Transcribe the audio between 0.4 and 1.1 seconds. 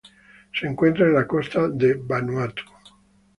Se encuentra